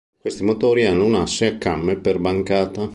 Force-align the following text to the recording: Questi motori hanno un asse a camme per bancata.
Questi 0.17 0.43
motori 0.43 0.85
hanno 0.85 1.05
un 1.05 1.13
asse 1.13 1.45
a 1.45 1.57
camme 1.59 1.95
per 1.95 2.17
bancata. 2.17 2.89